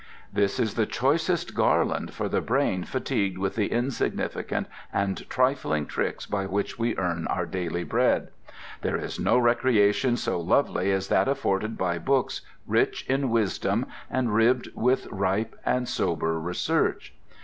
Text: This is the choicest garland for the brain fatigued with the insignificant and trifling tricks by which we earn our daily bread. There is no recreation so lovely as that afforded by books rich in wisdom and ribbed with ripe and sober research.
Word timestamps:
This 0.33 0.59
is 0.59 0.73
the 0.73 0.87
choicest 0.87 1.53
garland 1.53 2.11
for 2.15 2.27
the 2.27 2.41
brain 2.41 2.83
fatigued 2.83 3.37
with 3.37 3.53
the 3.55 3.67
insignificant 3.67 4.65
and 4.91 5.29
trifling 5.29 5.85
tricks 5.85 6.25
by 6.25 6.47
which 6.47 6.79
we 6.79 6.97
earn 6.97 7.27
our 7.27 7.45
daily 7.45 7.83
bread. 7.83 8.29
There 8.81 8.97
is 8.97 9.19
no 9.19 9.37
recreation 9.37 10.17
so 10.17 10.39
lovely 10.39 10.91
as 10.91 11.09
that 11.09 11.27
afforded 11.27 11.77
by 11.77 11.99
books 11.99 12.41
rich 12.65 13.05
in 13.07 13.29
wisdom 13.29 13.85
and 14.09 14.33
ribbed 14.33 14.69
with 14.73 15.05
ripe 15.11 15.55
and 15.67 15.87
sober 15.87 16.39
research. 16.39 17.13